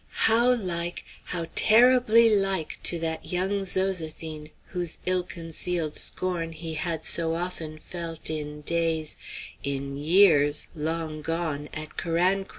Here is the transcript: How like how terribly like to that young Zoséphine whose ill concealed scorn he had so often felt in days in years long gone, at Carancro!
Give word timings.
How 0.25 0.55
like 0.55 1.05
how 1.25 1.45
terribly 1.53 2.35
like 2.35 2.79
to 2.85 2.97
that 2.97 3.31
young 3.31 3.59
Zoséphine 3.61 4.49
whose 4.69 4.97
ill 5.05 5.21
concealed 5.21 5.95
scorn 5.95 6.53
he 6.53 6.73
had 6.73 7.05
so 7.05 7.35
often 7.35 7.77
felt 7.77 8.27
in 8.27 8.61
days 8.61 9.15
in 9.63 9.95
years 9.97 10.65
long 10.73 11.21
gone, 11.21 11.69
at 11.71 11.97
Carancro! 11.97 12.47